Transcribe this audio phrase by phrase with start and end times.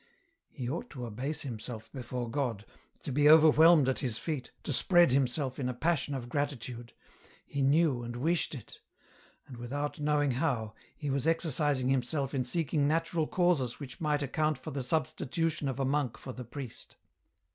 [0.49, 2.65] He ought to abase himself before God,
[3.03, 6.93] to be overwhelmed at His feet, to spread himseL in a passion of gratitude;
[7.45, 8.79] he knew and wished it!
[9.45, 14.57] And without knowing how, he was exercising himself in seeking natural causes which might account
[14.57, 16.95] for the substitution of a monk for the priest.